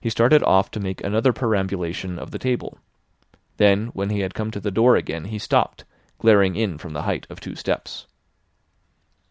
[0.00, 2.78] He started off to make another perambulation of the table;
[3.58, 5.84] then when he had come to the door again he stopped,
[6.16, 8.06] glaring in from the height of two steps.